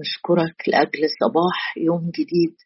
[0.00, 2.56] نشكرك لأجل صباح يوم جديد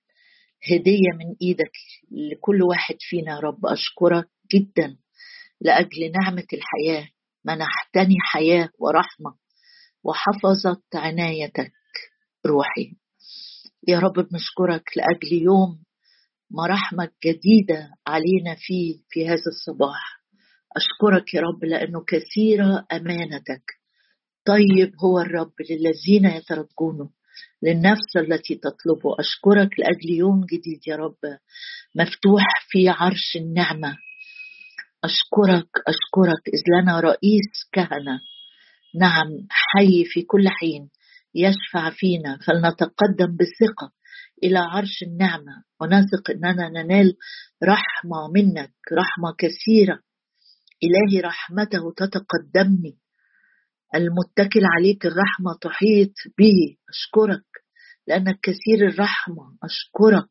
[0.73, 1.72] هدية من إيدك
[2.10, 3.66] لكل واحد فينا يا رب.
[3.66, 4.96] أشكرك جدا
[5.60, 7.08] لأجل نعمة الحياة.
[7.44, 9.34] منحتني حياة ورحمة
[10.04, 11.72] وحفظت عنايتك
[12.46, 12.96] روحي.
[13.89, 15.85] يا رب بنشكرك لأجل يوم
[16.51, 20.21] مراحمك جديدة علينا فيه في هذا الصباح.
[20.77, 23.62] أشكرك يا رب لأنه كثيرة أمانتك.
[24.46, 27.11] طيب هو الرب للذين يترجونه
[27.62, 31.16] للنفس التي تطلبه أشكرك لأجل يوم جديد يا رب
[31.97, 33.97] مفتوح في عرش النعمة.
[35.05, 38.20] أشكرك أشكرك إذ لنا رئيس كهنة.
[39.01, 40.91] نعم حي في كل حين
[41.34, 42.39] يشفع فينا.
[42.47, 43.92] فلنتقدم بثقة
[44.42, 45.64] إلى عرش النعمة.
[45.80, 47.16] ونثق أننا ننال
[47.64, 49.98] رحمة منك رحمة كثيرة.
[50.83, 52.98] إلهي رحمته تتقدمني.
[53.95, 57.45] المتكل عليك الرحمة تحيط به أشكرك.
[58.07, 60.30] لأنك كثير الرحمة أشكرك.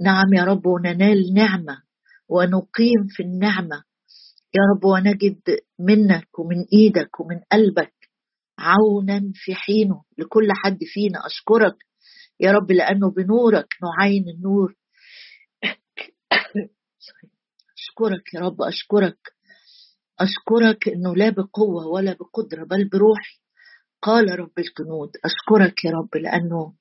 [0.00, 1.82] نعم يا رب وننال نعمة
[2.28, 3.84] ونقيم في النعمة.
[4.54, 5.40] يا رب ونجد
[5.78, 7.94] منك ومن إيدك ومن قلبك
[8.58, 10.04] عونا في حينه.
[10.18, 11.76] لكل حد فينا أشكرك.
[12.40, 14.74] يا رب لأنه بنورك نعين النور.
[17.78, 19.37] أشكرك يا رب أشكرك.
[20.20, 23.38] أشكرك أنه لا بقوة ولا بقدرة بل بروحي.
[24.02, 26.74] قال رب الجنود أشكرك يا رب لأنه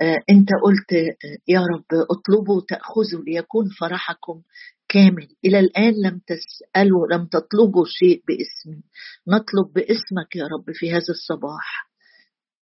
[0.00, 4.42] آه، أنت قلت آه، يا رب اطلبوا تأخذوا ليكون فرحكم
[4.88, 5.28] كامل.
[5.44, 8.82] إلى الآن لم تسألوا لم تطلبوا شيء باسمي.
[9.28, 11.90] نطلب باسمك يا رب في هذا الصباح.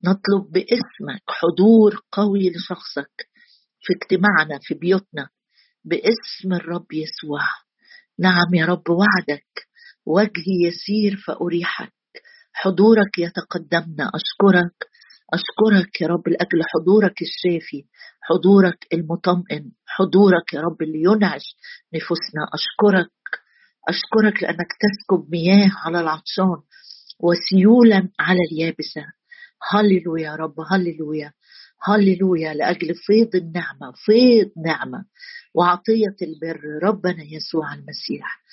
[0.04, 3.28] نطلب باسمك حضور قوي لشخصك
[3.80, 5.28] في اجتماعنا في بيوتنا
[5.84, 7.40] باسم الرب يسوع.
[8.18, 9.63] نعم يا رب وعدك
[10.06, 11.92] وجهي يسير فأريحك.
[12.52, 14.74] حضورك يتقدمنا أشكرك.
[15.32, 17.84] أشكرك يا رب لأجل حضورك الشافي.
[18.22, 19.70] حضورك المطمئن.
[19.86, 21.56] حضورك يا رب اللي ينعش
[21.94, 22.42] نفوسنا.
[22.54, 23.10] أشكرك.
[23.88, 26.56] أشكرك لأنك تسكب مياه على العطشان
[27.20, 29.04] وسيولا على اليابسة.
[29.70, 30.54] هللويا يا رب.
[30.70, 31.32] هللويا.
[31.82, 33.92] هللويا لأجل فيض النعمة.
[34.04, 35.04] فيض نعمة.
[35.54, 36.60] وعطية البر.
[36.82, 38.44] ربنا يسوع المسيح.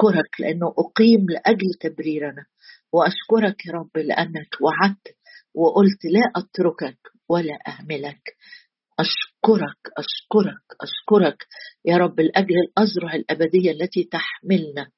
[0.00, 2.44] أشكرك لأنه أقيم لأجل تبريرنا
[2.92, 5.16] وأشكرك يا رب لأنك وعدت
[5.54, 6.98] وقلت لا أتركك
[7.28, 8.36] ولا أهملك.
[9.00, 11.46] أشكرك أشكرك أشكرك
[11.84, 14.90] يا رب لأجل الأزرع الأبدية التي تحملنا.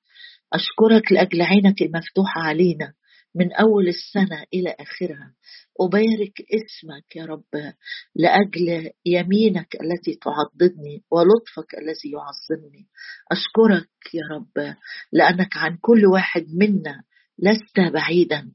[0.53, 2.95] أشكرك لأجل عينك المفتوحة علينا.
[3.35, 5.35] من أول السنة إلى آخرها.
[5.81, 7.75] أبارك اسمك يا رب
[8.17, 12.87] لأجل يمينك التي تعضدني ولطفك الذي يعظمني.
[13.33, 14.77] أشكرك يا رب
[15.13, 17.03] لأنك عن كل واحد منا
[17.39, 18.53] لست بعيدا.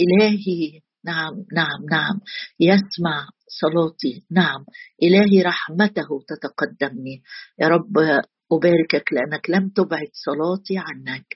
[0.00, 2.20] إلهي نعم نعم نعم.
[2.60, 4.26] يسمع صلاتي.
[4.30, 4.64] نعم.
[5.02, 7.22] إلهي رحمته تتقدمني.
[7.58, 8.22] يا رب
[8.56, 11.26] أباركك لأنك لم تبعد صلاتي عنك.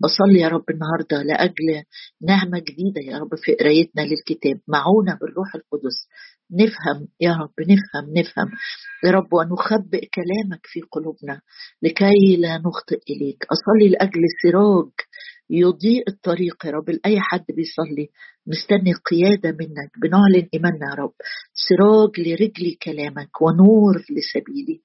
[0.00, 1.84] بصلي يا رب النهاردة لأجل
[2.22, 4.60] نعمة جديدة يا رب في قرايتنا للكتاب.
[4.68, 5.98] معونا بالروح القدس.
[6.52, 8.48] نفهم يا رب نفهم نفهم.
[9.04, 11.40] يا رب ونخبئ كلامك في قلوبنا
[11.82, 13.46] لكي لا نخطئ إليك.
[13.52, 14.90] أصلي لأجل سراج
[15.50, 16.90] يضيء الطريق يا رب.
[16.90, 18.08] لأي حد بيصلي
[18.46, 19.90] مستني قيادة منك.
[20.02, 21.14] بنعلن إيماننا يا رب.
[21.68, 24.80] سراج لرجلي كلامك ونور لسبيلي.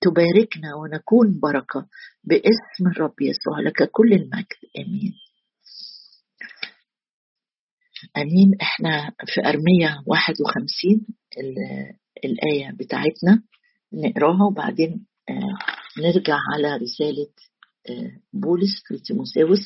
[0.00, 1.86] تباركنا ونكون بركة
[2.24, 3.60] باسم الرب يسوع.
[3.60, 4.60] لك كل المجد.
[4.78, 5.12] آمين.
[8.16, 8.50] آمين.
[8.62, 11.06] إحنا في أرمية 51
[12.24, 13.42] الآية بتاعتنا
[13.92, 15.58] نقراها وبعدين آه،
[15.98, 17.28] نرجع على رسالة
[17.90, 19.60] آه، بولس في تيموساوس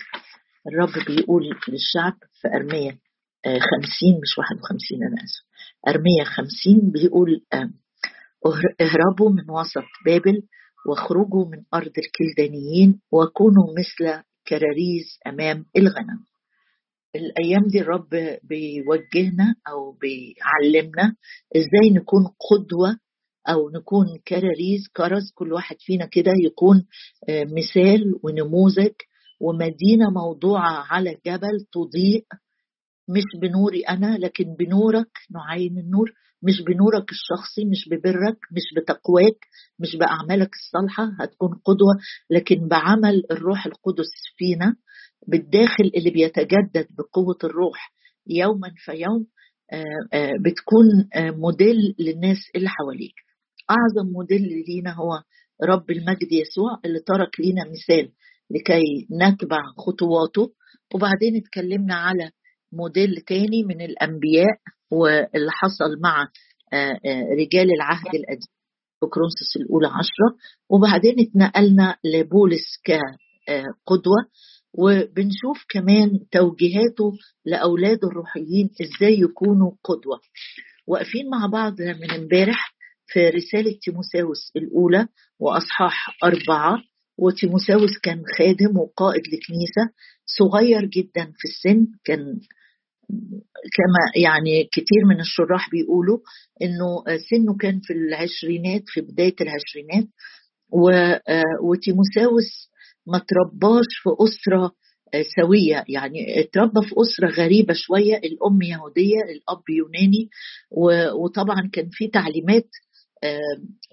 [0.67, 5.45] الرب بيقول للشعب في أرمية 50 آه، مش 51 أنا آسف.
[5.89, 7.45] أرمية 50 بيقول
[8.81, 10.43] اهربوا من وسط بابل
[10.89, 16.25] واخرجوا من أرض الكلدانيين وكونوا مثل كراريز أمام الغنم.
[17.17, 21.17] الأيام دي الرب بيوجهنا أو بيعلمنا
[21.57, 22.99] إزاي نكون قدوة
[23.49, 24.89] أو نكون كراريز.
[24.97, 26.87] كرز كل واحد فينا كده يكون
[27.29, 28.93] آه، مثال ونموذج.
[29.41, 32.25] ومدينة موضوعة على جبل تضيء
[33.09, 36.13] مش بنوري أنا لكن بنورك نعين النور.
[36.43, 39.39] مش بنورك الشخصي مش ببرك مش بتقواك
[39.79, 41.95] مش بأعمالك الصالحة هتكون قدوة.
[42.31, 44.77] لكن بعمل الروح القدس فينا
[45.29, 47.93] بالداخل اللي بيتجدد بقوة الروح
[48.27, 49.27] يوما فيوم
[49.73, 49.85] آه،
[50.17, 53.15] آه، بتكون آه، موديل للناس اللي حواليك.
[53.71, 55.23] أعظم موديل لينا هو
[55.65, 58.13] رب المجد يسوع اللي ترك لينا مثال
[58.51, 58.83] لكي
[59.23, 60.53] نتبع خطواته.
[60.95, 62.31] وبعدين اتكلمنا على
[62.73, 64.57] موديل تاني من الأنبياء
[64.91, 66.29] واللي حصل مع
[67.39, 68.49] رجال العهد القديم
[69.01, 70.37] في كرونسوس الأولى عشرة.
[70.71, 74.17] وبعدين اتنقلنا لبولس كقدوة
[74.75, 77.13] وبنشوف كمان توجيهاته
[77.45, 80.21] لأولاده الروحيين إزاي يكونوا قدوة.
[80.87, 82.75] واقفين مع بعض من امبارح
[83.07, 85.09] في رسالة تيموساوس الأولى
[85.41, 86.83] وأصحاح أربعة.
[87.23, 89.93] وتيموساوس كان خادم وقائد لكنيسة
[90.39, 92.41] صغير جدا في السن كان
[93.77, 96.19] كما يعني كتير من الشراح بيقولوا
[96.63, 100.09] إنه سنه كان في العشرينات في بداية العشرينات
[101.65, 102.71] وتيموساوس
[103.07, 104.73] ما ترباش في أسرة
[105.41, 105.85] سوية.
[105.89, 110.29] يعني اتربى في أسرة غريبة شوية الأم يهودية الأب يوناني
[111.23, 112.69] وطبعا كان في تعليمات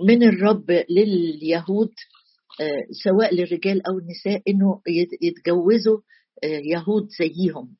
[0.08, 1.92] من الرب لليهود
[3.04, 4.82] سواء للرجال أو النساء إنه
[5.22, 6.00] يتجوزوا
[6.44, 7.76] يهود زيهم.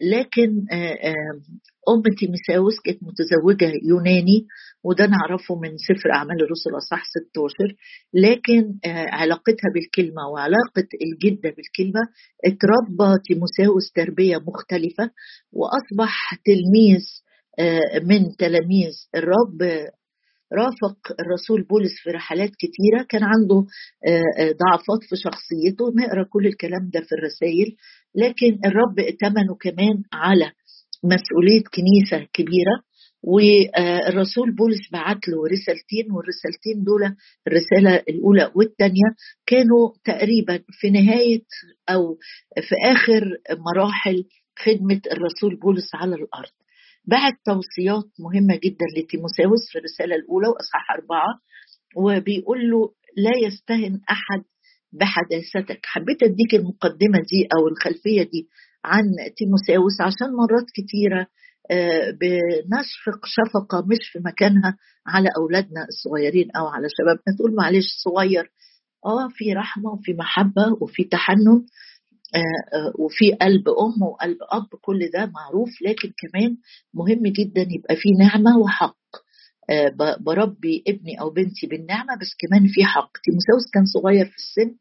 [0.00, 1.40] لكن آه، آه،
[1.88, 4.46] أم تيمساوس كانت متزوجة يوناني
[4.84, 7.76] وده نعرفه من سفر أعمال الرسل أصح 16
[8.14, 12.00] لكن آه، علاقتها بالكلمة وعلاقة الجدة بالكلمة
[12.44, 15.10] اتربى تيموساوس تربية مختلفة
[15.52, 17.04] وأصبح تلميذ
[18.02, 19.58] من تلاميذ الرب
[20.52, 23.66] رافق الرسول بولس في رحلات كتيرة كان عنده
[24.40, 27.76] ضعفات في شخصيته نقرا كل الكلام ده في الرسائل
[28.14, 30.52] لكن الرب ائتمنه كمان على
[31.04, 32.76] مسؤولية كنيسة كبيرة
[33.22, 37.14] والرسول بولس بعت له رسالتين والرسالتين دول
[37.46, 39.08] الرسالة الأولى والثانية
[39.46, 41.42] كانوا تقريبا في نهاية
[41.90, 42.18] أو
[42.68, 43.36] في آخر
[43.74, 44.24] مراحل
[44.58, 46.50] خدمة الرسول بولس على الأرض.
[47.10, 51.32] بعت توصيات مهمة جدا لتيموساوس في الرسالة الأولى وأصحاح أربعة
[51.96, 52.80] وبيقول له
[53.16, 54.42] لا يستهن أحد
[54.92, 55.80] بحداثتك.
[55.84, 58.48] حبيت أديك المقدمة دي أو الخلفية دي
[58.84, 59.04] عن
[59.36, 61.26] تيموساوس عشان مرات كتيرة
[61.70, 68.44] آه، بنشفق شفقة مش في مكانها على أولادنا الصغيرين أو على شبابنا تقول معلش صغير.
[69.06, 71.58] آه في رحمة وفي محبة وفي تحنن.
[72.98, 76.56] وفي قلب ام وقلب أب كل ده معروف لكن كمان
[76.94, 78.96] مهم جدا يبقى في نعمة وحق.
[79.70, 83.10] آه، بربي ابني أو بنتي بالنعمة بس كمان في حق.
[83.24, 84.76] تيموساوس كان صغير في السن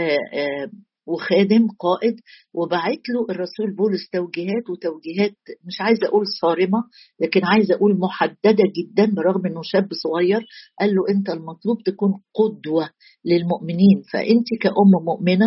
[0.00, 0.70] آه، آه،
[1.12, 2.16] وخادم قائد
[2.54, 5.36] وبعت له الرسول بولس توجيهات وتوجيهات
[5.66, 6.84] مش عايزة أقول صارمة
[7.20, 10.46] لكن عايزة أقول محددة جدا برغم إنه شاب صغير.
[10.80, 12.90] قال له أنت المطلوب تكون قدوة
[13.24, 15.46] للمؤمنين فأنت كأم مؤمنة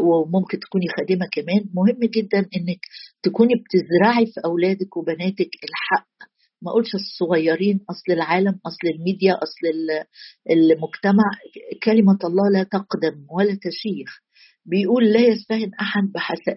[0.00, 1.62] وممكن تكوني خادمة كمان.
[1.74, 2.80] مهم جدا إنك
[3.22, 6.25] تكوني بتزرعي في أولادك وبناتك الحق.
[6.62, 9.66] ما اقولش الصغيرين اصل العالم اصل الميديا اصل
[10.50, 11.24] المجتمع.
[11.82, 14.20] كلمة الله لا تقدم ولا تشيخ.
[14.66, 16.12] بيقول لا يستهن أحد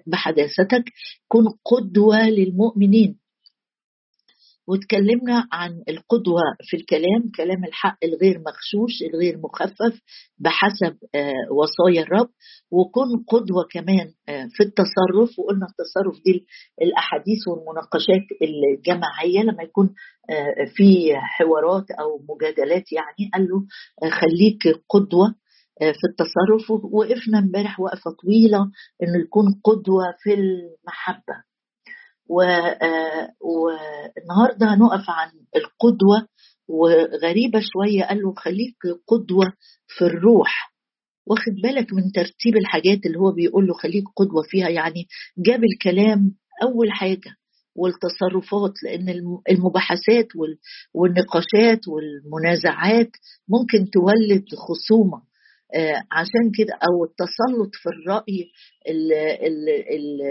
[0.07, 0.84] بحداثتك.
[1.28, 3.19] كن قدوة للمؤمنين.
[4.69, 10.01] وتكلمنا عن القدوة في الكلام كلام الحق الغير مغشوش الغير مخفف
[10.39, 12.30] بحسب آه، وصايا الرب.
[12.71, 16.45] وكن قدوة كمان آه، في التصرف وقلنا التصرف دي
[16.81, 19.94] الأحاديث والمناقشات الجماعية لما يكون
[20.30, 23.66] آه، في حوارات أو مجادلات يعني قال له
[24.12, 25.36] خليك قدوة
[25.80, 26.71] في التصرف.
[26.94, 28.60] وقفنا امبارح وقفة طويلة
[29.04, 31.49] إنه يكون قدوة في المحبة.
[33.42, 36.28] والنهاردة هنقف عن القدوة
[36.68, 38.76] وغريبة شوية قال له خليك
[39.07, 39.45] قدوة
[39.88, 40.74] في الروح.
[41.28, 45.07] واخد بالك من ترتيب الحاجات اللي هو بيقول له خليك قدوة فيها؟ يعني
[45.38, 47.36] جاب الكلام أول حاجة
[47.76, 49.09] والتصرفات لأن
[49.50, 50.28] المباحثات
[50.94, 53.12] والنقاشات والمنازعات
[53.48, 55.18] ممكن تولد خصومة.
[55.18, 55.29] آه،
[56.11, 58.52] عشان كده أو التسلط في الرأي
[58.90, 59.14] ال
[59.47, 60.21] ال ال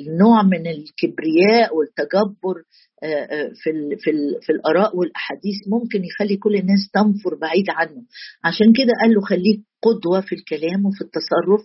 [0.00, 2.56] النوع من الكبرياء والتجبر
[3.02, 7.70] آه، آه، في ال في ال في الآراء والأحاديث ممكن يخلي كل الناس تنفر بعيد
[7.70, 8.02] عنه.
[8.44, 11.62] عشان كده قال له خليك قدوة في الكلام وفي التصرف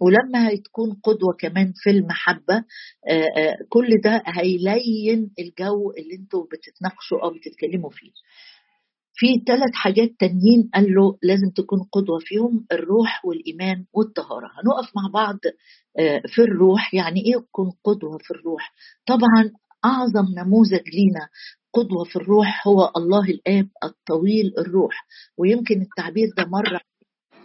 [0.00, 2.64] ولما هتكون قدوة كمان في المحبة
[3.68, 8.10] كل ده هيلين الجو اللي أنتوا بتتناقشوا أو بتتكلموا فيه.
[9.16, 14.46] في ثلاث حاجات تانيين قال له لازم تكون قدوة فيهم الروح والإيمان والطهارة.
[14.46, 15.38] هنقف مع بعض
[15.98, 18.72] آه، في الروح يعني إيه تكون قدوة في الروح؟
[19.06, 19.50] طبعا
[19.84, 21.28] أعظم نموذج لينا
[21.72, 25.06] قدوة في الروح هو الله الآب الطويل الروح.
[25.38, 26.80] ويمكن التعبير ده مرة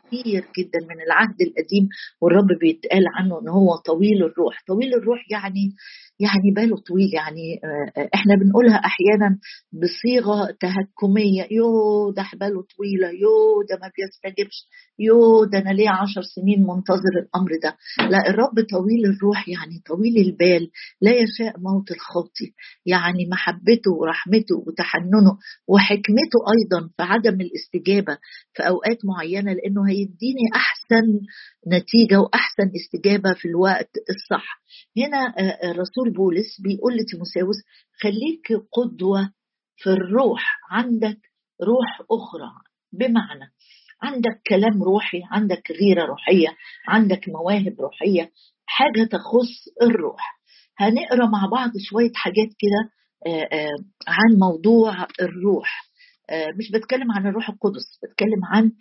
[0.08, 1.90] كثير جدا من العهد القديم
[2.22, 4.64] والرب بيتقال عنه إن هو طويل الروح.
[4.68, 5.76] طويل الروح يعني
[6.20, 9.40] يعني باله طويل يعني آه، آه، إحنا بنقولها أحيانا
[9.74, 14.58] بصيغة تهكمية يو ده باله طويلة يو ده ما بيستجبش
[15.00, 17.78] يو ده أنا ليه عشر سنين منتظر الأمر ده؟
[18.10, 20.70] لا الرب طويل الروح يعني طويل البال
[21.02, 22.54] لا يشاء موت الخاطي
[22.86, 28.18] يعني محبته ورحمته وتحننه وحكمته أيضا في عدم الاستجابة
[28.54, 31.20] في أوقات معينة لأنه هيديني أحسن
[31.68, 34.62] نتيجة وأحسن استجابة في الوقت الصح.
[34.98, 35.34] هنا
[35.72, 37.56] الرسول آه، بولس بيقول لتيموساوس
[38.01, 39.32] خليك قدوة
[39.78, 41.20] في الروح عندك
[41.63, 42.51] روح أخرى.
[42.94, 43.51] بمعنى
[44.01, 46.48] عندك كلام روحي عندك غيرة روحية
[46.88, 48.32] عندك مواهب روحية
[48.66, 50.39] حاجة تخص الروح.
[50.78, 52.92] هنقرأ مع بعض شوية حاجات كده
[53.28, 55.88] آه، آه، عن موضوع الروح.
[56.57, 58.71] مش بتكلم عن الروح القدس بتكلم عن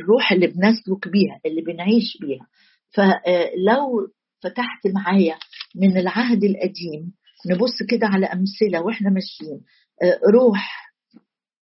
[0.00, 2.46] الروح اللي بنسلك بيها اللي بنعيش بيها.
[2.90, 4.08] فلو
[4.42, 5.36] فتحت معايا
[5.76, 7.12] من العهد القديم
[7.50, 9.60] نبص كده على أمثلة وإحنا ماشيين
[10.02, 10.92] آه، روح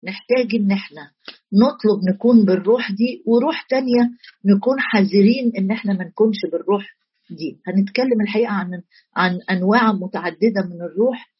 [0.03, 1.11] نحتاج إن إحنا
[1.53, 4.09] نطلب نكون بالروح دي وروح تانية
[4.45, 6.85] نكون حذرين إن إحنا ما نكونش بالروح
[7.29, 7.59] دي.
[7.67, 8.81] هنتكلم الحقيقة عن
[9.15, 11.34] عن أنواع متعددة من الروح آه،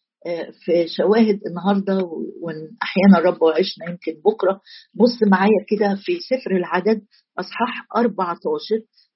[0.66, 1.98] في شواهد النهارده
[2.42, 4.62] وإن أحيانا الرب وعشنا يمكن بكرة.
[4.94, 7.02] بص معايا كده في سفر العدد
[7.40, 8.60] أصحاح 14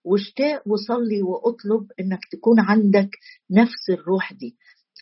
[0.04, 3.10] واشتاق وصلي وأطلب إنك تكون عندك
[3.52, 4.56] نفس الروح دي.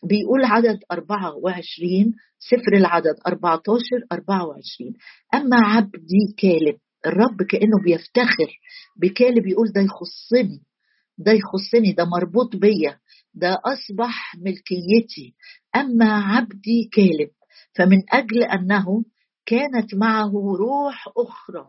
[0.04, 3.80] بيقول عدد 24 سفر العدد 14
[4.12, 4.94] 24
[5.34, 8.60] أما عبدي كالب الرب كأنه بيفتخر
[9.02, 10.62] بكالب يقول ده يخصني
[11.18, 12.98] ده يخصني ده مربوط بيا.
[13.38, 15.36] ده أصبح ملكيتي
[15.76, 17.30] أما عبدي كالب.
[17.76, 19.04] فمن أجل أنه
[19.46, 21.68] كانت معه روح أخرى.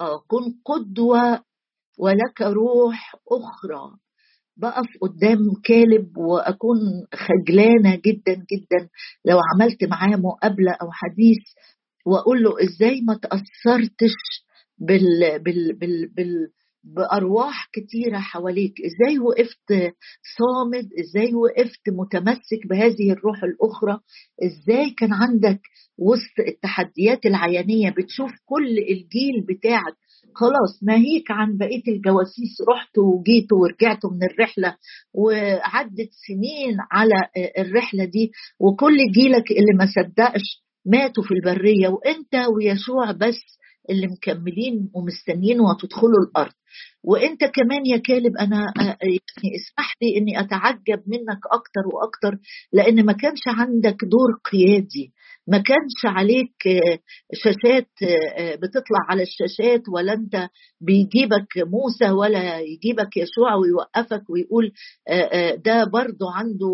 [0.00, 1.44] آه كن قدوة
[1.98, 3.96] ولك روح أخرى.
[4.56, 6.78] بقف قدام كالب وأكون
[7.14, 8.88] خجلانة جدا جدا.
[9.24, 11.42] لو عملت معاه مقابلة أو حديث
[12.06, 14.16] وأقول له إزاي ما تأثرتش
[14.78, 16.48] بال بال بال, بال
[16.84, 18.74] بأرواح كتيرة حواليك.
[18.80, 19.94] إزاي وقفت
[20.38, 24.00] صامد؟ إزاي وقفت متمسك بهذه الروح الأخرى؟
[24.44, 25.60] إزاي كان عندك
[25.98, 29.94] وسط التحديات العيانية بتشوف كل الجيل بتاعك؟
[30.34, 32.56] خلاص ناهيك عن بقية الجواسيس.
[32.68, 34.76] رحتوا وجيتوا ورجعتوا من الرحلة
[35.14, 37.14] وعدت سنين على
[37.58, 41.88] الرحلة دي وكل جيلك اللي ما صدقش ماتوا في البرية.
[41.88, 43.40] وإنت ويشوع بس
[43.90, 46.52] اللي مكملين ومستنيين وهتدخلوا الأرض.
[47.04, 52.38] وإنت كمان يا كالب أنا يعني اسمح لي إني أتعجب منك أكتر وأكتر
[52.72, 55.12] لأن ما كانش عندك دور قيادي.
[55.48, 56.54] ما كانش عليك
[57.34, 57.88] شاشات
[58.62, 60.48] بتطلع على الشاشات ولا انت
[60.80, 64.72] بيجيبك موسى ولا يجيبك يشوع ويوقفك ويقول
[65.64, 66.70] ده برضه عنده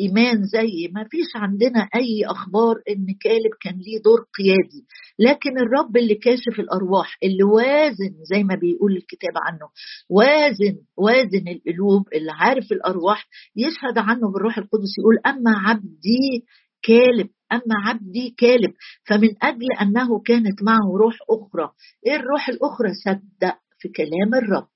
[0.00, 4.86] إيمان زي ما فيش عندنا أي أخبار إن كالب كان ليه دور قيادي.
[5.18, 9.68] لكن الرب اللي كاشف الأرواح اللي وازن زي ما بيقول الكتاب عنه
[10.10, 13.26] وازن وازن القلوب اللي عارف الأرواح
[13.56, 16.44] يشهد عنه بالروح القدس يقول أما عبدي
[16.82, 18.72] كالب أما عبدي كالب
[19.04, 21.72] فمن أجل أنه كانت معه روح أخرى.
[22.06, 24.68] إيه الروح الأخرى؟ صدق في كلام الرب.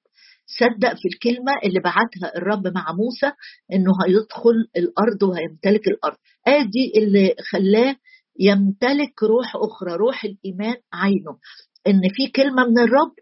[0.47, 3.33] صدق في الكلمة اللي بعتها الرب مع موسى
[3.73, 6.17] إنه هيدخل الأرض وهيمتلك الأرض.
[6.47, 7.97] آدي اللي خلاه
[8.41, 11.39] يمتلك روح أخرى روح الإيمان عينه.
[11.87, 13.13] إن في كلمة من الرب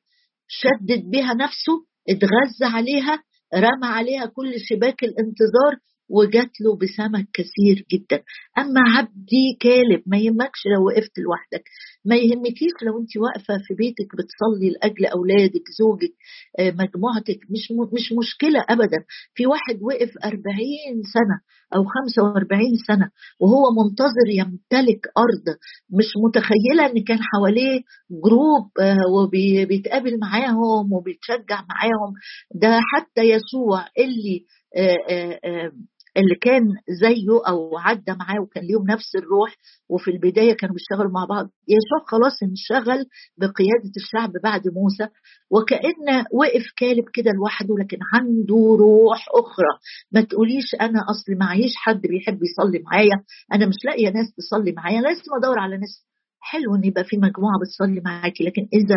[0.49, 3.23] شدد بها نفسه اتغذى عليها
[3.55, 5.77] رمى عليها كل شباك الانتظار
[6.09, 8.23] وجات له بسمك كثير جدا.
[8.59, 11.65] أما عبدي كالب ما يهمكش لو وقفت لوحدك.
[12.05, 16.15] ما يهمكيش لو انت واقفة في بيتك بتصلي لأجل أولادك زوجك
[16.59, 17.39] آه، مجموعتك.
[17.51, 19.01] مش مش مشكلة ابدا.
[19.35, 21.37] في واحد وقف 40 سنة
[21.75, 23.11] أو 45 سنة
[23.41, 25.57] وهو منتظر يمتلك أرض.
[25.91, 27.81] مش متخيلة إن كان حواليه
[28.25, 32.13] جروب آه، وبيتقابل معاهم وبيتشجع معاهم.
[32.55, 34.45] ده حتى يسوع اللي
[34.77, 35.73] آه،
[36.17, 36.63] اللي كان
[37.01, 39.57] زيه أو عدى معاه وكان ليهم نفس الروح
[39.89, 41.45] وفي البداية كانوا بيشتغلوا مع بعض.
[41.69, 43.05] يسوع خلاص انشغل
[43.39, 45.09] بقيادة الشعب بعد موسى
[45.51, 49.73] وكأن وقف كالب كده لوحده لكن عنده روح أخرى.
[50.13, 53.17] ما تقوليش أنا اصلي معيش حد بيحب يصلي معايا.
[53.53, 55.01] أنا مش لاقية ناس تصلي معايا.
[55.01, 56.05] لازم ادور على ناس.
[56.41, 58.97] حلو إن يبقى في مجموعة بتصلي معاكي لكن إذا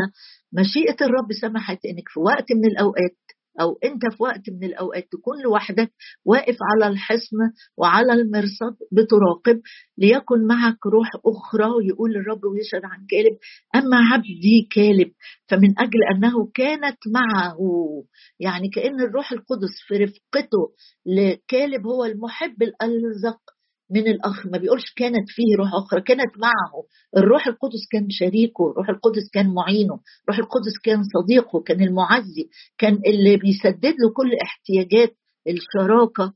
[0.53, 3.17] مشيئة الرب سمحت إنك في وقت من الأوقات
[3.61, 5.91] أو أنت في وقت من الأوقات تكون لوحدك
[6.25, 7.37] واقف على الحصن
[7.77, 9.61] وعلى المرصد بتراقب
[9.97, 13.37] ليكن معك روح أخرى ويقول الرب ويشهد عن كالب
[13.75, 15.11] أما عبدي كالب
[15.47, 17.57] فمن أجل أنه كانت معه
[18.39, 20.71] يعني كأن الروح القدس في رفقته
[21.05, 23.39] لكالب هو المحب الألزق
[23.91, 26.83] من الاخ ما بيقولش كانت فيه روح أخرى كانت معه.
[27.17, 32.93] الروح القدس كان شريكه الروح القدس كان معينه الروح القدس كان صديقه كان المعزي كان
[33.07, 35.15] اللي بيسدد له كل احتياجات
[35.47, 36.33] الشراكة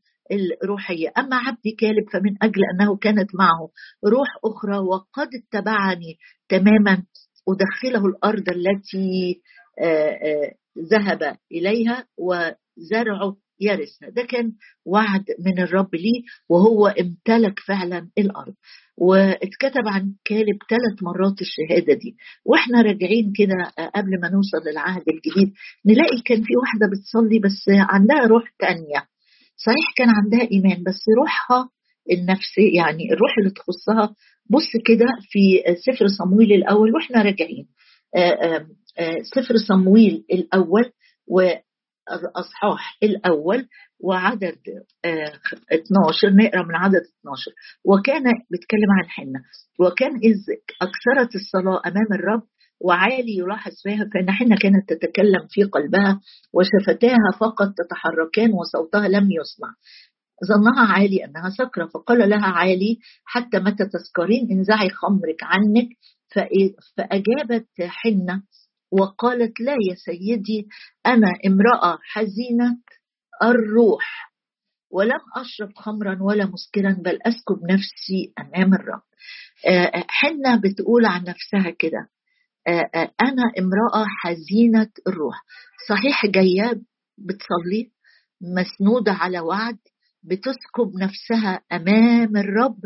[0.64, 1.12] الروحية.
[1.18, 3.70] أما عبدي كالب فمن أجل أنه كانت معه
[4.06, 6.18] روح أخرى وقد اتبعني
[6.50, 7.04] تماما
[7.50, 9.42] أدخله الأرض التي
[10.92, 14.52] ذهب إليها وزرعه يرثها ده كان
[14.86, 18.54] وعد من الرب ليه وهو امتلك فعلا الأرض.
[18.98, 22.18] واتكتب عن كالب ثلاث مرات الشهادة دي.
[22.46, 25.54] وإحنا راجعين كده قبل ما نوصل للعهد الجديد
[25.86, 29.08] نلاقي كان في واحدة بتصلي بس عندها روح تانية.
[29.56, 31.70] صحيح كان عندها إيمان بس روحها
[32.12, 34.16] النفسي يعني الروح اللي تخصها.
[34.50, 37.68] بص كده في سفر صمويل الأول وإحنا راجعين.
[39.36, 40.92] سفر صمويل الأول
[42.12, 43.68] الأصحاح الأول
[44.00, 44.58] وعدد
[45.06, 47.52] 12 نقرأ من عدد 12
[47.86, 49.40] وكان بيتكلم عن حنة
[49.80, 50.38] وكان إذ
[50.82, 52.44] أكثرت الصلاة أمام الرب
[52.82, 56.22] وعالي يلاحظ فيها فإن حنة كانت تتكلم في قلبها
[56.54, 59.74] وشفتاها فقط تتحركان وصوتها لم يسمع.
[60.46, 65.88] ظنها عالي أنها سكرة فقال لها عالي حتى متى تسكرين؟ انزعي خمرك عنك.
[66.98, 68.44] فأجابت حنة
[68.92, 70.68] وقالت لا يا سيدي
[71.06, 72.78] أنا امرأة حزينة
[73.44, 74.32] الروح
[74.92, 79.02] ولم أشرب خمرا ولا مسكرا بل أسكب نفسي أمام الرب.
[79.68, 82.10] آه، حنة بتقول عن نفسها كده
[82.68, 85.44] آه، آه، أنا امرأة حزينة الروح.
[85.90, 86.82] صحيح جاية
[87.18, 87.92] بتصلي
[88.42, 89.78] مسنودة على وعد
[90.24, 92.80] بتسكب نفسها أمام الرب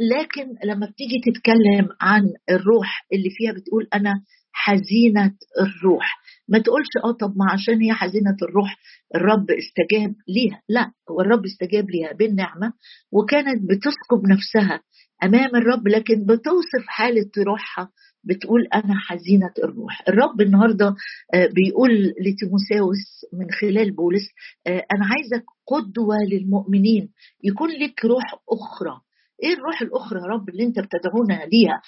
[0.00, 4.14] لكن لما بتيجي تتكلم عن الروح اللي فيها بتقول أنا
[4.52, 6.18] حزينة الروح.
[6.48, 8.76] ما تقولش آه طب ما عشان هي حزينة الروح
[9.14, 10.62] الرب استجاب ليها.
[10.68, 12.72] لا هو الرب استجاب ليها بالنعمة
[13.12, 14.80] وكانت بتسكب نفسها
[15.24, 17.88] أمام الرب لكن بتوصف حالة روحها
[18.24, 20.02] بتقول أنا حزينة الروح.
[20.08, 20.86] الرب النهاردة
[21.34, 21.90] آه، بيقول
[22.20, 24.22] لتيموساوس من خلال بولس
[24.66, 27.08] آه، أنا عايزك قدوة للمؤمنين
[27.44, 29.00] يكون لك روح أخرى.
[29.42, 31.82] إيه الروح الأخرى يا رب اللي أنت بتدعونا ليها؟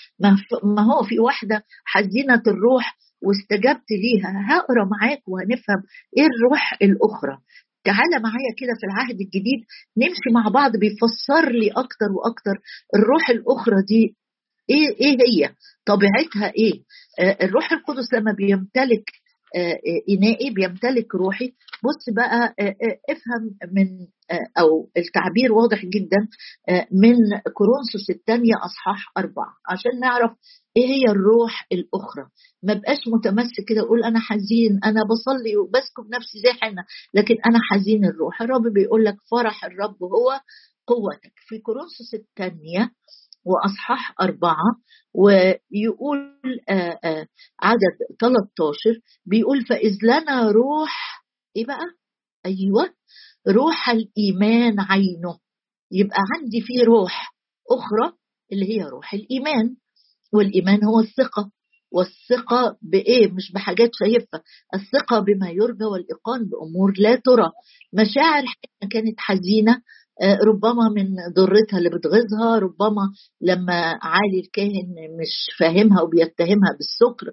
[0.64, 4.32] ما هو في واحدة حزينه الروح واستجبت ليها.
[4.48, 5.82] هقرأ معاك وهنفهم
[6.18, 7.38] إيه الروح الأخرى.
[7.84, 9.60] تعالى معايا كده في العهد الجديد
[9.98, 12.56] نمشي مع بعض بيفسر لي أكتر وأكتر
[12.94, 14.16] الروح الأخرى دي.
[14.70, 15.54] إيه إيه هي؟
[15.86, 16.82] طبيعتها إيه؟
[17.20, 19.04] آه الروح القدس لما بيمتلك
[19.54, 21.52] آه إنائي بيمتلك روحي.
[21.84, 22.76] بص بقى آه
[23.10, 23.86] افهم من
[24.58, 26.28] أو التعبير واضح جدا
[26.92, 27.16] من
[27.54, 30.30] كورنثوس الثانية أصحاح أربعة عشان نعرف
[30.76, 32.26] إيه هي الروح الأخرى.
[32.62, 37.58] ما بقاش متمسك كده أقول أنا حزين أنا بصلي وبسكب نفسي زي حنا لكن أنا
[37.70, 38.42] حزين الروح.
[38.42, 40.40] الرب بيقول لك فرح الرب هو
[40.86, 41.32] قوتك.
[41.48, 42.90] في كورنثوس الثانية
[43.44, 44.76] وأصحاح أربعة
[45.14, 46.40] ويقول
[47.62, 51.24] عدد 13 بيقول فإذ لنا روح
[51.56, 51.86] إيه بقى؟
[52.46, 52.94] أيوه
[53.48, 55.38] روح الإيمان عينه.
[55.92, 57.34] يبقى عندي في روح
[57.70, 58.12] أخرى
[58.52, 59.76] اللي هي روح الإيمان
[60.32, 61.50] والإيمان هو الثقة.
[61.92, 64.42] والثقة بإيه؟ مش بحاجات شايفها،
[64.74, 67.50] الثقة بما يرجى والإيقان بأمور لا ترى،
[67.92, 68.42] مشاعر
[68.90, 69.82] كانت حزينة
[70.22, 73.02] ربما من ضرتها اللي بتغيظها ربما
[73.40, 77.26] لما عالي الكاهن مش فاهمها وبيتهمها بالسكر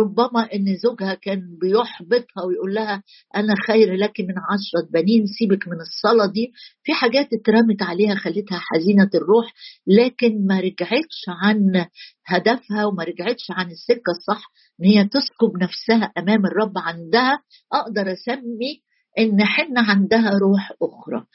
[0.00, 3.02] ربما إن زوجها كان بيحبطها ويقول لها
[3.36, 6.52] أنا خير لك من عشرة بنين سيبك من الصلاة دي.
[6.84, 9.54] في حاجات اترمت عليها خلتها حزينة الروح
[9.86, 11.86] لكن ما رجعتش عن
[12.26, 17.38] هدفها وما رجعتش عن السكة الصح إن هي تسكب نفسها أمام الرب عندها.
[17.72, 18.82] أقدر أسمي
[19.18, 21.26] إن حنا عندها روح أخرى.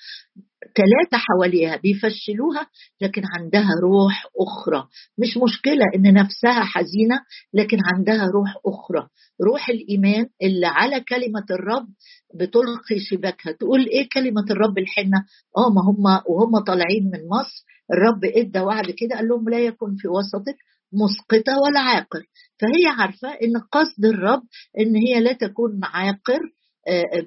[0.76, 2.68] ثلاثة حواليها بيفشلوها
[3.02, 4.88] لكن عندها روح أخرى.
[5.18, 7.20] مش مشكلة إن نفسها حزينة
[7.54, 9.08] لكن عندها روح أخرى.
[9.42, 11.88] روح الإيمان اللي على كلمة الرب
[12.36, 13.52] بتلقي شباكها.
[13.52, 15.26] تقول إيه كلمة الرب الحنة؟
[15.58, 17.66] آه ما هم وهم طالعين من مصر.
[17.94, 20.58] الرب إدى وعد كده قال لهم لا يكن في وسطك
[20.94, 22.24] مسقطة ولا عاقر.
[22.62, 24.42] فهي عارفة إن قصد الرب
[24.80, 26.40] إن هي لا تكون عاقر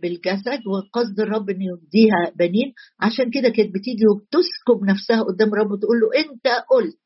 [0.02, 2.72] بالجسد وقصد الرب إنه يديها بنين.
[3.00, 6.98] عشان كده كانت بتيجي وبتسكب نفسها قدام الرب وتقول له أنت قلت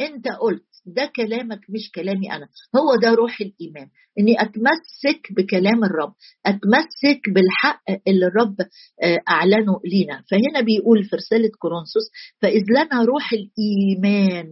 [0.00, 3.88] أنت قلت ده كلامك مش كلامي أنا هو ده روح الإيمان.
[4.18, 6.12] إني أتمسك بكلام الرب
[6.46, 8.56] أتمسك بالحق اللي الرب
[9.02, 10.22] آه، أعلنه لينا.
[10.30, 12.06] فهنا بيقول في رسالة كورنثوس
[12.42, 14.48] فإذ لنا روح الإيمان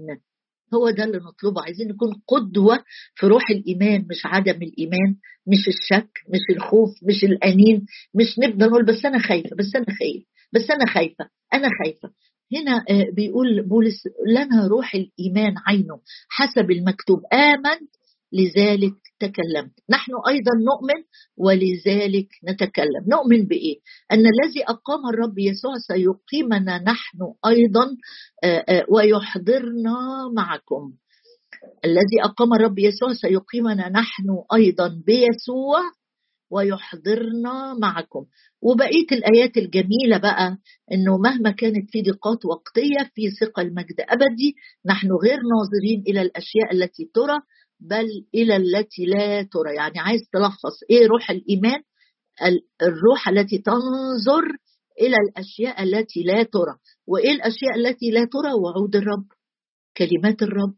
[0.75, 1.63] هو ده اللي نطلبه.
[1.63, 7.87] عايزين نكون قدوة في روح الإيمان مش عدم الإيمان مش الشك مش الخوف مش الأنين
[8.15, 12.11] مش نبدأ نقول بس أنا خايفة بس أنا خايف بس أنا خايفة أنا خايفة.
[12.53, 17.21] هنا آه، بيقول بولس لنا روح الإيمان عينه حسب المكتوب.
[17.33, 17.91] آمنت
[18.35, 19.73] لذلك تكلمت.
[19.91, 21.01] نحن أيضا نؤمن
[21.37, 23.03] ولذلك نتكلم.
[23.09, 23.77] نؤمن بإيه؟
[24.13, 27.19] أن الذي أقام الرب يسوع سيقيمنا نحن
[28.45, 29.97] آه، ويحضرنا
[30.37, 30.93] معكم.
[31.85, 35.81] الذي أقام الرب يسوع سيقيمنا نحن أيضا بيسوع
[36.51, 38.25] ويحضرنا معكم.
[38.63, 40.59] وبقية الآيات الجميلة بقى
[40.93, 44.55] إنه مهما كانت في ضيقات وقتية في ثقه المجد أبدي
[44.87, 47.39] نحن غير ناظرين إلى الأشياء التي ترى
[47.81, 49.75] بل إلى التي لا ترى.
[49.77, 51.83] يعني عايز تلخص إيه روح الإيمان؟
[52.83, 54.45] الروح التي تنظر
[55.01, 56.75] إلى الأشياء التي لا ترى.
[57.07, 59.27] وإيه الأشياء التي لا ترى؟ وعود الرب
[59.97, 60.75] كلمات الرب.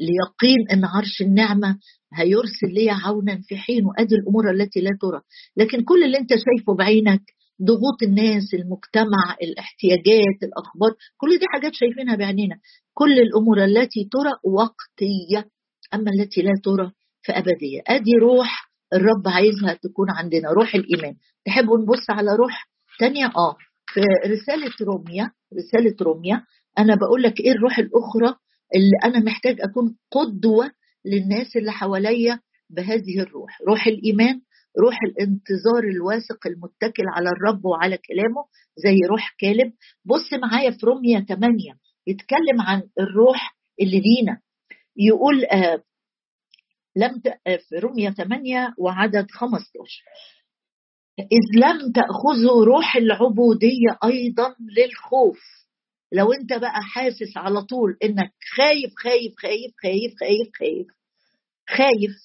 [0.00, 1.78] ليقين أن عرش النعمة
[2.14, 5.20] هيرسل لي عونا في حين وادي الأمور التي لا ترى.
[5.56, 7.22] لكن كل اللي أنت شايفه بعينك
[7.62, 12.56] ضغوط الناس المجتمع الاحتياجات الأخبار كل دي حاجات شايفينها بعينينا.
[12.94, 15.50] كل الأمور التي ترى وقتية.
[15.94, 16.92] أما التي لا ترى
[17.26, 17.82] فأبدية.
[17.86, 21.16] أدي روح الرب عايزها تكون عندنا روح الإيمان.
[21.46, 23.56] تحبوا نبص على روح تانية؟ آه.
[23.92, 26.44] في رسالة روميا رسالة روميا
[26.78, 28.34] أنا بقول لك إيه الروح الأخرى
[28.74, 30.70] اللي أنا محتاج أكون قدوة
[31.04, 33.58] للناس اللي حواليا بهذه الروح.
[33.68, 34.40] روح الإيمان
[34.78, 38.44] روح الانتظار الواثق المتكل على الرب وعلى كلامه
[38.76, 39.72] زي روح كالب.
[40.04, 41.56] بص معايا في روميا 8
[42.06, 44.40] يتكلم عن الروح اللي لينا.
[45.08, 45.82] يقول آه
[46.96, 50.02] لم آه، في رمية 8 وعدد 15
[51.20, 55.38] إذ لم تأخذوا روح العبودية أيضا للخوف.
[56.12, 60.86] لو أنت بقى حاسس على طول إنك خايف خايف خايف خايف خايف خايف
[61.68, 62.16] خايف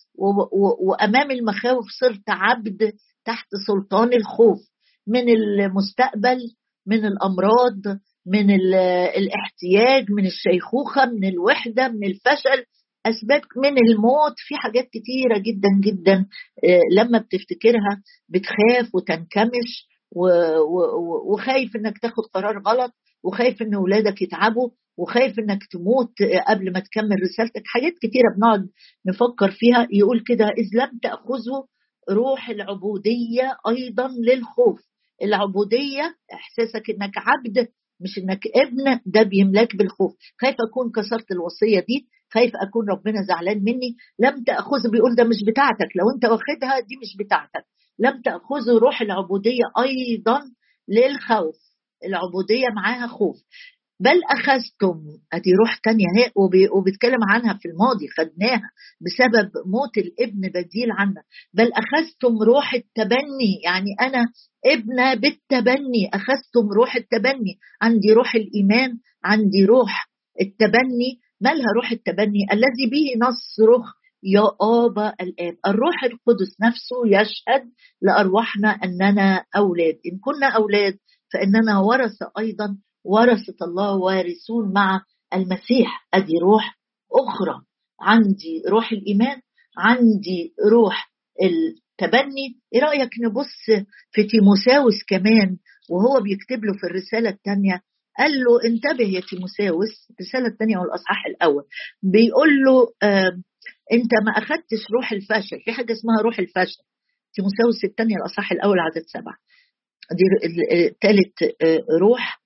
[0.87, 2.93] وأمام المخاوف صرت عبد
[3.25, 4.59] تحت سلطان الخوف
[5.07, 6.37] من المستقبل
[6.87, 8.51] من الأمراض من
[9.17, 12.65] الاحتياج من الشيخوخة من الوحدة من الفشل
[13.05, 16.25] أسباب من الموت في حاجات كتيرة جدا جدا
[16.63, 19.87] آه، لما بتفتكرها بتخاف وتنكمش
[21.31, 22.91] وخايف إنك تاخد قرار غلط
[23.23, 26.11] وخايف إن اولادك يتعبوا وخايف إنك تموت
[26.47, 27.61] قبل ما تكمل رسالتك.
[27.65, 28.69] حاجات كتيرة بنقعد
[29.05, 29.87] نفكر فيها.
[29.91, 31.63] يقول كده إذ لم تأخذوا
[32.09, 34.79] روح العبودية أيضا للخوف.
[35.23, 37.67] العبودية إحساسك إنك عبد
[37.99, 40.15] مش إنك ابن ده بيملاك بالخوف.
[40.41, 45.43] خايف أكون كسرت الوصية دي؟ خايف أكون ربنا زعلان مني؟ لم تأخذ بيقول ده مش
[45.47, 45.89] بتاعتك.
[45.95, 47.65] لو أنت واخدها دي مش بتاعتك.
[47.99, 50.41] لم تاخذوا روح العبودية أيضا
[50.87, 51.55] للخوف.
[52.05, 53.37] العبودية معاها خوف.
[53.99, 55.01] بل أخذتم
[55.33, 56.31] أدي روح تانية هي
[56.77, 58.69] وبيتكلم عنها في الماضي خدناها
[59.01, 61.23] بسبب موت الابن بديل عنا.
[61.53, 64.25] بل أخذتم روح التبني يعني أنا
[64.65, 67.59] ابنة بالتبني أخذتم روح التبني.
[67.81, 70.09] عندي روح الإيمان عندي روح
[70.41, 71.19] التبني.
[71.41, 75.57] مالها روح التبني؟ الذي به نصرخ يا آبا الآب.
[75.67, 79.95] الروح القدس نفسه يشهد لأرواحنا أننا أولاد.
[80.05, 80.97] إن كنا أولاد
[81.33, 85.01] فإننا ورث أيضا ورثة الله وارثون مع
[85.33, 86.07] المسيح.
[86.13, 86.77] أدي روح
[87.11, 87.61] أخرى.
[88.01, 89.41] عندي روح الإيمان
[89.77, 91.11] عندي روح
[91.43, 92.59] التبني.
[92.73, 95.57] إيه رأيك نبص في تيموساوس كمان
[95.89, 97.81] وهو بيكتب له في الرسالة الثانية؟
[98.17, 101.63] قال له انتبه يا تيموساوس الرسالة الثانية والأصحاح الأول.
[102.03, 103.31] بيقول له آه
[103.93, 106.83] أنت ما أخذتش روح الفشل في حاجة اسمها روح الفشل
[107.33, 109.35] تيموساوس الثانية الاصحاح الأول عدد سبعة.
[110.11, 110.23] دي
[111.01, 112.44] ثالث آه روح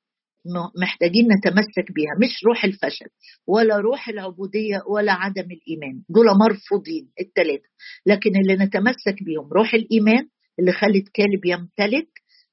[0.81, 3.05] محتاجين نتمسك بيها مش روح الفشل
[3.47, 6.03] ولا روح العبودية ولا عدم الإيمان.
[6.09, 7.67] دول مرفوضين الثلاثة
[8.05, 10.27] لكن اللي نتمسك بيهم روح الإيمان
[10.59, 12.09] اللي خلت كالب يمتلك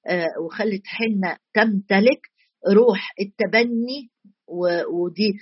[0.09, 2.21] آه وخلت حنة تمتلك
[2.73, 4.11] روح التبني
[4.93, 5.33] ودي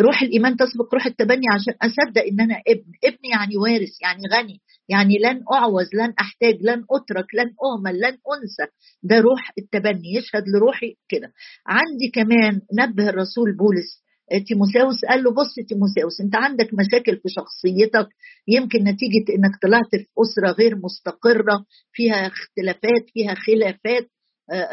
[0.00, 2.92] روح الإيمان تسبق روح التبني عشان أصدق إن أنا ابن.
[3.04, 8.16] ابن يعني وارث يعني غني يعني لن أعوز لن أحتاج لن أترك لن اهمل لن
[8.34, 8.72] أنسى.
[9.02, 11.32] ده روح التبني يشهد لروحي كده.
[11.66, 14.04] عندي كمان نبه الرسول بولس.
[14.48, 18.08] تيموساوس قال له بص تيموساوس أنت عندك مشاكل في شخصيتك
[18.48, 24.08] يمكن نتيجة إنك طلعت في أسرة غير مستقرة فيها اختلافات فيها خلافات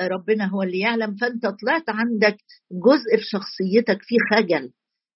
[0.02, 1.16] ربنا هو اللي يعلم.
[1.16, 2.38] فأنت طلعت عندك
[2.72, 4.72] جزء في شخصيتك فيه خجل.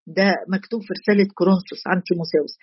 [0.08, 2.58] ده مكتوب في رسالة كورنثوس عن تيموساوس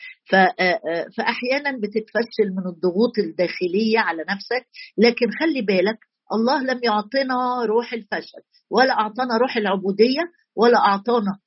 [1.17, 4.67] فأحيانا بتتفشل من الضغوط الداخلية على نفسك.
[4.99, 5.99] لكن خلي بالك
[6.33, 10.21] الله لم يعطنا روح الفشل ولا أعطانا روح العبودية
[10.57, 11.39] ولا أعطانا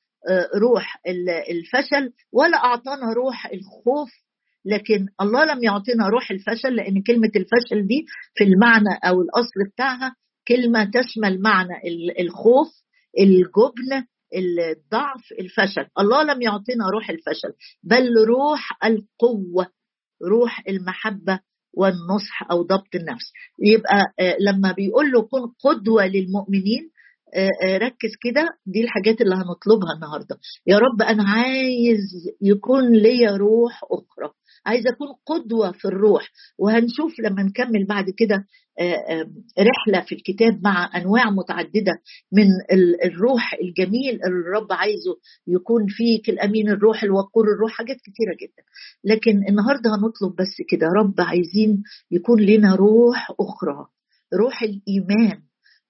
[0.61, 1.01] روح
[1.49, 4.09] الفشل ولا أعطانا روح الخوف.
[4.65, 8.05] لكن الله لم يعطينا روح الفشل لأن كلمة الفشل دي
[8.35, 10.15] في المعنى أو الأصل بتاعها
[10.47, 11.73] كلمة تشمل معنى
[12.19, 12.67] الخوف
[13.19, 14.05] الجبن
[14.35, 15.85] الضعف الفشل.
[15.99, 17.53] الله لم يعطينا روح الفشل
[17.83, 19.67] بل روح القوة
[20.23, 21.39] روح المحبة
[21.73, 23.31] والنصح أو ضبط النفس.
[23.59, 26.91] يبقى آه، لما بيقول له كن قدوة للمؤمنين
[27.77, 28.49] ركز كده.
[28.65, 30.37] دي الحاجات اللي هنطلبها النهارده.
[30.67, 31.99] يا رب أنا عايز
[32.41, 34.31] يكون ليا روح أخرى.
[34.65, 36.29] عايزه أكون قدوة في الروح.
[36.59, 38.45] وهنشوف لما نكمل بعد كده
[38.79, 39.27] آه،
[39.59, 41.91] رحلة في الكتاب مع أنواع متعددة
[42.31, 42.47] من
[43.05, 45.15] الروح الجميل اللي الرب عايزه
[45.47, 46.29] يكون فيك.
[46.29, 48.63] الأمين الروح الوقور الروح حاجات كتيرة جدا.
[49.03, 50.87] لكن النهارده هنطلب بس كده.
[50.97, 53.85] رب عايزين يكون لنا روح أخرى.
[54.33, 55.41] روح الإيمان.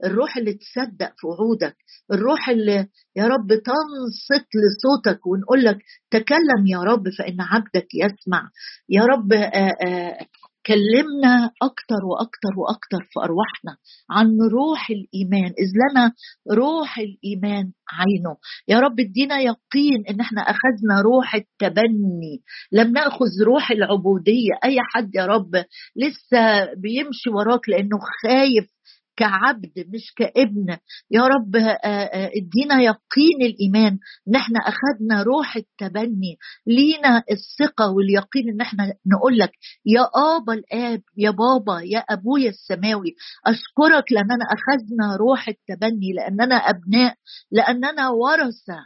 [0.03, 1.75] الروح اللي تصدق في وعودك
[2.13, 5.77] الروح اللي يا رب تنصت لصوتك ونقول لك
[6.11, 8.49] تكلم يا رب فإن عبدك يسمع.
[8.89, 10.25] يا رب آآ آآ
[10.65, 13.77] كلمنا أكتر وأكتر وأكتر في أرواحنا
[14.09, 16.11] عن روح الإيمان إذ لنا
[16.51, 18.37] روح الإيمان عينه.
[18.67, 22.41] يا رب ادينا يقين إن إحنا أخذنا روح التبني.
[22.71, 24.51] لم نأخذ روح العبودية.
[24.63, 25.55] أي حد يا رب
[25.95, 28.75] لسه بيمشي وراك لأنه خايف
[29.17, 30.77] كعبد مش كابن.
[31.11, 33.99] يا رب آه، آه، ادينا يقين الإيمان.
[34.27, 36.37] ان إحنا أخذنا روح التبني.
[36.67, 39.51] لينا الثقة واليقين إن إحنا نقول لك
[39.85, 40.01] يا
[40.35, 43.15] آبا الآب يا بابا يا أبويا السماوي
[43.47, 47.15] أشكرك لاننا أخذنا روح التبني لاننا أبناء
[47.51, 48.79] لاننا ورثة.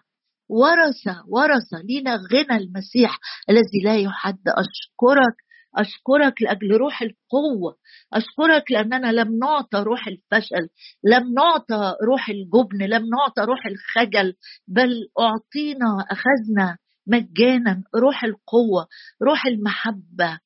[0.50, 1.82] ورثة ورثة.
[1.84, 4.40] لينا غنى المسيح الذي لا يحد.
[4.48, 5.36] أشكرك
[5.80, 7.76] أشكرك لأجل روح القوة.
[8.14, 10.70] أشكرك لأننا لم نعطى روح الفشل
[11.04, 14.34] لم نعطى روح الجبن لم نعطى روح الخجل
[14.68, 18.88] بل أعطينا أخذنا مجانا روح القوة
[19.24, 20.40] روح المحبة.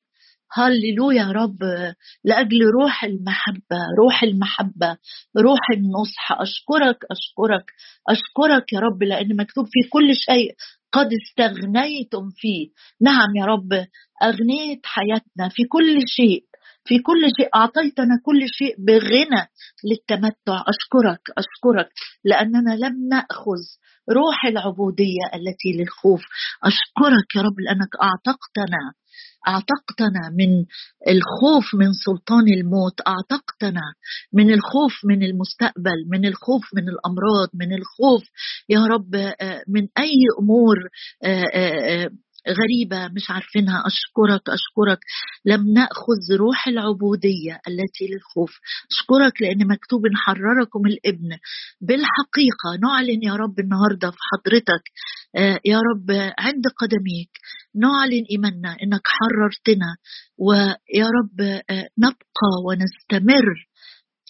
[0.52, 1.58] هللويا يا رب.
[2.24, 4.96] لأجل روح المحبة روح المحبة
[5.38, 6.32] روح النصح.
[6.32, 7.64] أشكرك أشكرك
[8.08, 10.54] أشكرك يا رب لأن مكتوب في كل شيء
[10.92, 12.68] قد استغنيتم فيه.
[13.00, 13.86] نعم يا رب.
[14.22, 16.44] أغنيت حياتنا في كل شيء
[16.84, 19.42] في كل شيء أعطيتنا كل شيء بغنى
[19.84, 20.64] للتمتع.
[20.68, 21.88] أشكرك أشكرك
[22.24, 23.62] لأننا لم نأخذ
[24.10, 26.22] روح العبودية التي للخوف.
[26.64, 28.92] أشكرك يا رب لأنك أعتقتنا
[29.48, 30.64] أعتقتنا من
[31.08, 33.82] الخوف من سلطان الموت أعتقتنا
[34.32, 38.22] من الخوف من المستقبل من الخوف من الأمراض من الخوف
[38.68, 40.76] يا رب آه، من أي أمور
[41.24, 42.10] آه، آه،
[42.48, 43.82] غريبة مش عارفينها.
[43.86, 44.98] أشكرك أشكرك.
[45.44, 48.52] لم نأخذ روح العبودية التي للخوف.
[48.92, 51.30] أشكرك لأن مكتوب نحرركم الإبن.
[51.80, 54.84] بالحقيقة نعلن يا رب النهاردة في حضرتك
[55.36, 57.30] آه، يا رب عند قدميك
[57.74, 59.96] نعلن إيماننا إنك حررتنا.
[60.38, 63.46] ويا رب آه، نبقى ونستمر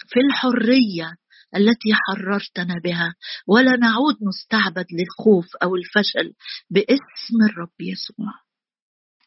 [0.08, 1.16] في الحرية
[1.56, 3.14] التي حررتنا بها
[3.46, 6.32] ولا نعود نستعبد للخوف أو الفشل
[6.70, 8.43] باسم الرب يسوع.